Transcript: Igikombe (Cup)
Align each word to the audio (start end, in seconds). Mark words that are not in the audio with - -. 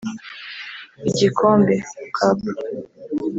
Igikombe 1.09 1.75
(Cup) 2.17 2.39